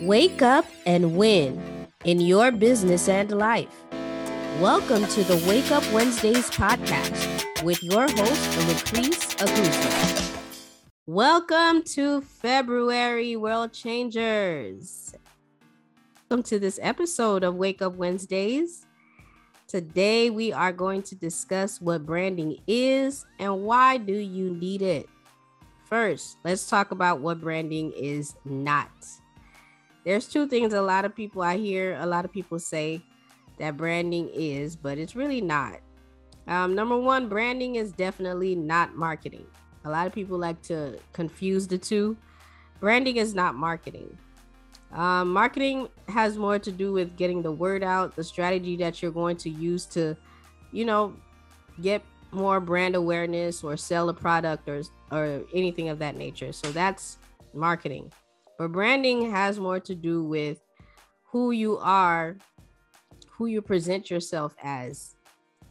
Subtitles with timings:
[0.00, 3.84] Wake up and win in your business and life.
[4.58, 10.40] Welcome to the Wake Up Wednesdays podcast with your host, Lucrease Aguzma.
[11.04, 15.14] Welcome to February World Changers.
[16.30, 18.86] Welcome to this episode of Wake Up Wednesdays.
[19.68, 25.10] Today we are going to discuss what branding is and why do you need it.
[25.84, 28.88] First, let's talk about what branding is not.
[30.04, 33.02] There's two things a lot of people I hear a lot of people say
[33.58, 35.80] that branding is, but it's really not.
[36.46, 39.46] Um, number one, branding is definitely not marketing.
[39.84, 42.16] A lot of people like to confuse the two.
[42.80, 44.16] Branding is not marketing.
[44.92, 49.12] Um, marketing has more to do with getting the word out, the strategy that you're
[49.12, 50.16] going to use to,
[50.72, 51.14] you know,
[51.80, 54.82] get more brand awareness or sell a product or
[55.12, 56.52] or anything of that nature.
[56.52, 57.18] So that's
[57.54, 58.12] marketing.
[58.60, 60.60] But branding has more to do with
[61.28, 62.36] who you are,
[63.30, 65.16] who you present yourself as,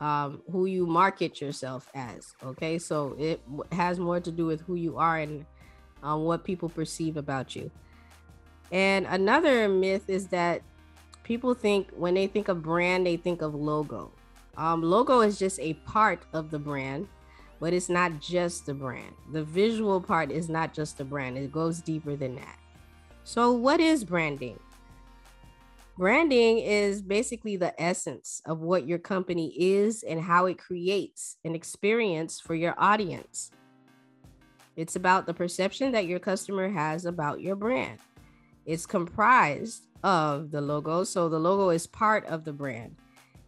[0.00, 2.32] um, who you market yourself as.
[2.42, 5.44] Okay, so it has more to do with who you are and
[6.02, 7.70] um, what people perceive about you.
[8.72, 10.62] And another myth is that
[11.24, 14.10] people think when they think of brand, they think of logo.
[14.56, 17.06] Um, logo is just a part of the brand,
[17.60, 19.12] but it's not just the brand.
[19.30, 22.58] The visual part is not just the brand, it goes deeper than that.
[23.28, 24.58] So, what is branding?
[25.98, 31.54] Branding is basically the essence of what your company is and how it creates an
[31.54, 33.50] experience for your audience.
[34.76, 37.98] It's about the perception that your customer has about your brand.
[38.64, 41.04] It's comprised of the logo.
[41.04, 42.96] So the logo is part of the brand.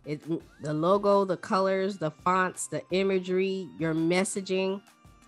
[0.04, 0.20] It
[0.62, 4.82] the logo, the colors, the fonts, the imagery, your messaging,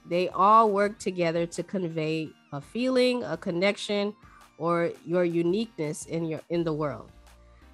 [0.04, 4.14] they all work together to convey a feeling, a connection,
[4.62, 7.10] or your uniqueness in your in the world.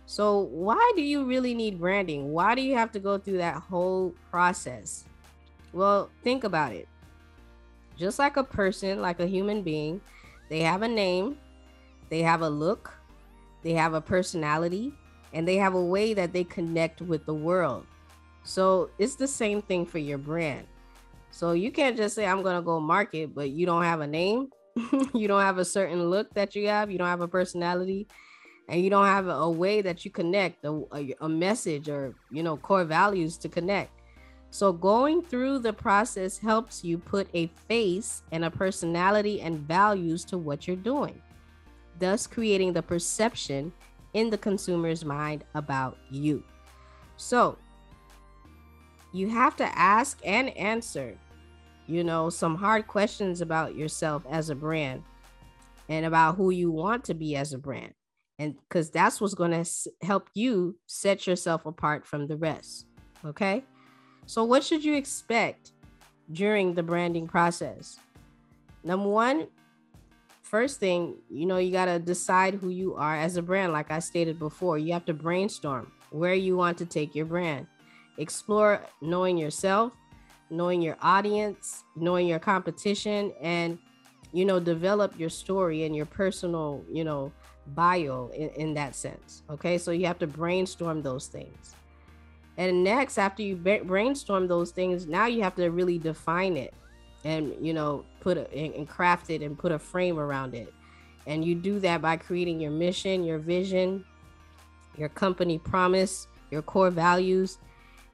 [0.06, 2.32] So why do you really need branding?
[2.32, 5.04] Why do you have to go through that whole process?
[5.74, 6.88] Well, think about it.
[7.98, 10.00] Just like a person, like a human being,
[10.48, 11.36] they have a name,
[12.08, 12.94] they have a look,
[13.62, 14.94] they have a personality,
[15.34, 17.84] and they have a way that they connect with the world.
[18.44, 20.66] So it's the same thing for your brand.
[21.32, 24.06] So you can't just say, I'm going to go market, but you don't have a
[24.06, 24.48] name,
[25.14, 28.06] you don't have a certain look that you have, you don't have a personality,
[28.68, 32.42] and you don't have a, way that you connect, a, a, a message or, you
[32.42, 33.90] know, core values to connect.
[34.50, 40.24] So going through the process helps you put a face and a personality and values
[40.26, 41.20] to what you're doing
[41.98, 43.72] thus creating the perception
[44.14, 46.42] in the consumer's mind about you.
[47.16, 47.58] So,
[49.12, 51.16] you have to ask and answer,
[51.88, 55.02] you know, some hard questions about yourself as a brand
[55.88, 57.94] and about who you want to be as a brand.
[58.38, 59.68] And because that's what's going to
[60.02, 62.86] help you set yourself apart from the rest.
[63.24, 63.64] Okay.
[64.26, 65.72] So, what should you expect
[66.30, 67.98] during the branding process?
[68.84, 69.48] Number one,
[70.42, 73.72] first thing, you know, you got to decide who you are as a brand.
[73.72, 77.66] Like I stated before, you have to brainstorm where you want to take your brand.
[78.18, 79.92] Explore knowing yourself,
[80.50, 83.78] knowing your audience, knowing your competition, and,
[84.32, 87.32] you know, develop your story and your personal, you know,
[87.74, 89.42] bio in, in that sense.
[89.50, 89.78] Okay.
[89.78, 91.74] So you have to brainstorm those things.
[92.56, 96.74] And next, after you brainstorm those things, now you have to really define it
[97.24, 100.72] and you know put a, and craft it and put a frame around it
[101.26, 104.04] and you do that by creating your mission your vision
[104.96, 107.58] your company promise your core values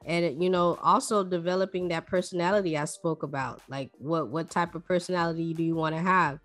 [0.04, 4.84] and you know also developing that personality i spoke about like what what type of
[4.87, 6.38] personality do you want to have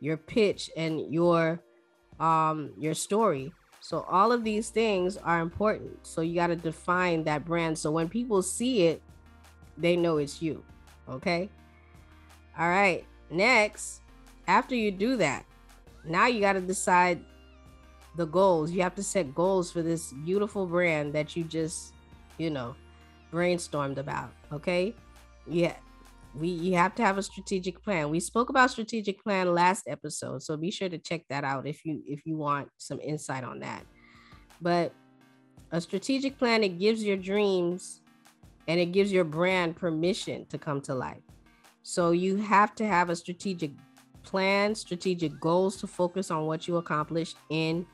[0.00, 1.60] your pitch and your
[2.20, 7.22] um your story so all of these things are important so you got to define
[7.24, 9.02] that brand so when people see it
[9.76, 10.62] they know it's you
[11.08, 11.50] okay
[12.58, 13.04] all right.
[13.30, 14.00] Next,
[14.46, 15.44] after you do that,
[16.04, 17.24] now you got to decide
[18.16, 18.70] the goals.
[18.70, 21.94] You have to set goals for this beautiful brand that you just,
[22.38, 22.76] you know,
[23.34, 24.32] brainstormed about.
[24.52, 24.94] Okay.
[25.46, 25.74] Yeah.
[26.34, 28.10] We you have to have a strategic plan.
[28.10, 31.84] We spoke about strategic plan last episode, so be sure to check that out if
[31.84, 33.84] you if you want some insight on that.
[34.60, 34.92] But
[35.70, 38.00] a strategic plan it gives your dreams
[38.66, 41.22] and it gives your brand permission to come to life.
[41.82, 43.72] So you have to have a strategic
[44.22, 47.86] plan, strategic goals to focus on what you accomplish in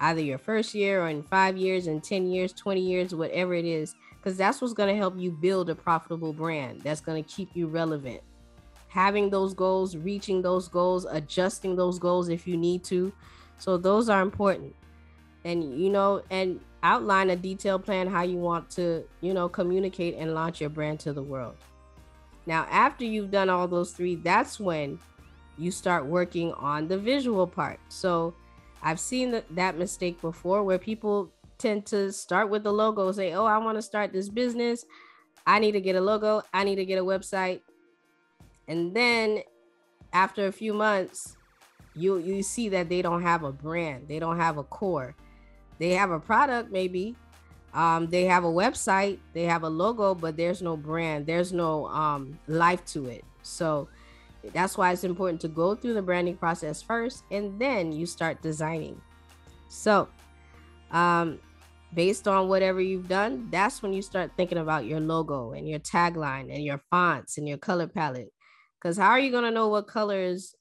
[0.00, 3.64] either your first year or in five years, in 10 years, 20 years, whatever it
[3.64, 3.94] is,
[4.24, 7.50] because that's what's going to help you build a profitable brand that's going to keep
[7.52, 8.22] you relevant.
[8.88, 13.12] Having those goals, reaching those goals, adjusting those goals if you need to.
[13.58, 14.74] So those are important.
[15.44, 20.14] And you know, and outline a detailed plan how you want to, you know, communicate
[20.16, 21.56] and launch your brand to the world.
[22.46, 24.98] Now, after you've done all those three, that's when
[25.58, 27.78] you start working on the visual part.
[27.90, 28.32] So
[28.82, 31.30] I've seen that, that mistake before where people
[31.64, 34.84] tend to start with the logo, say, Oh, I want to start this business.
[35.46, 36.42] I need to get a logo.
[36.52, 37.60] I need to get a website.
[38.68, 39.42] And then
[40.12, 41.36] after a few months,
[41.94, 45.14] you you see that they don't have a brand, they don't have a core.
[45.78, 47.16] They have a product maybe,
[47.72, 51.86] um, they have a website, they have a logo, but there's no brand, there's no
[51.88, 53.24] um, life to it.
[53.42, 53.88] So
[54.52, 58.40] that's why it's important to go through the branding process first and then you start
[58.40, 59.00] designing.
[59.68, 60.08] So,
[60.92, 61.40] um,
[61.94, 65.78] based on whatever you've done, that's when you start thinking about your logo and your
[65.78, 68.32] tagline and your fonts and your color palette.
[68.80, 70.54] Because how are you going to know what colors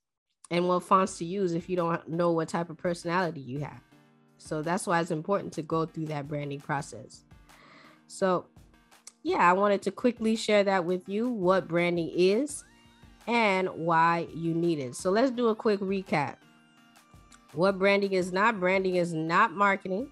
[0.51, 3.81] and what fonts to use if you don't know what type of personality you have?
[4.37, 7.23] So that's why it's important to go through that branding process.
[8.07, 8.45] So,
[9.23, 12.63] yeah, I wanted to quickly share that with you what branding is
[13.25, 14.95] and why you need it.
[14.95, 16.35] So, let's do a quick recap.
[17.53, 20.11] What branding is not branding is not marketing,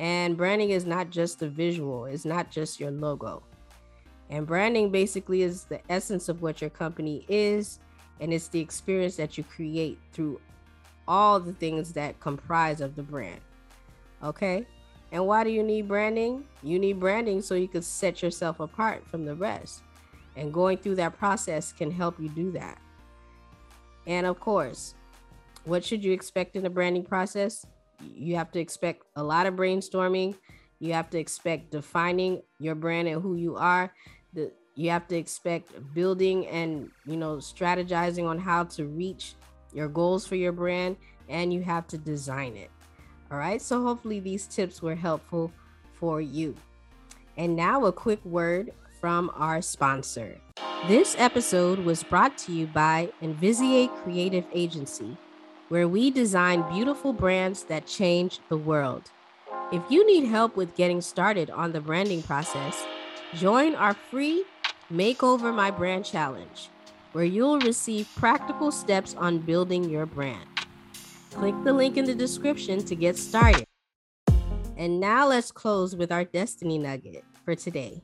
[0.00, 3.42] and branding is not just the visual, it's not just your logo.
[4.30, 7.80] And branding basically is the essence of what your company is,
[8.18, 10.40] and it's the experience that you create through
[11.06, 13.42] all the things that comprise of the brand.
[14.24, 14.66] Okay?
[15.12, 16.44] And why do you need branding?
[16.62, 19.82] You need branding so you can set yourself apart from the rest.
[20.34, 22.80] And going through that process can help you do that.
[24.06, 24.94] And of course,
[25.64, 27.66] what should you expect in the branding process?
[28.02, 30.36] You have to expect a lot of brainstorming.
[30.78, 33.92] You have to expect defining your brand and who you are.
[34.32, 39.34] The, you have to expect building and you know strategizing on how to reach
[39.72, 40.96] your goals for your brand,
[41.28, 42.70] and you have to design it.
[43.30, 45.52] All right, so hopefully these tips were helpful
[45.94, 46.56] for you.
[47.36, 50.40] And now, a quick word from our sponsor.
[50.88, 55.16] This episode was brought to you by Invisiate Creative Agency,
[55.70, 59.10] where we design beautiful brands that change the world.
[59.72, 62.84] If you need help with getting started on the branding process,
[63.34, 64.44] join our free
[64.92, 66.68] Makeover My Brand Challenge
[67.12, 70.48] where you'll receive practical steps on building your brand.
[71.32, 73.64] Click the link in the description to get started.
[74.76, 78.00] And now let's close with our destiny nugget for today.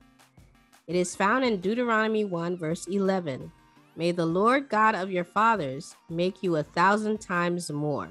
[0.87, 3.51] It is found in Deuteronomy 1, verse 11.
[3.97, 8.09] May the Lord God of your fathers make you a thousand times more.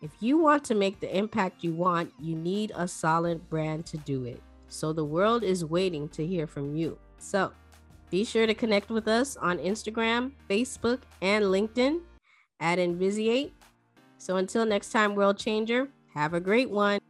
[0.00, 3.98] If you want to make the impact you want, you need a solid brand to
[3.98, 4.40] do it.
[4.68, 6.98] So the world is waiting to hear from you.
[7.18, 7.52] So,
[8.10, 12.00] be sure to connect with us on Instagram, Facebook, and LinkedIn
[12.58, 13.52] at Invisiate.
[14.16, 17.00] So until next time, World Changer, have a great one.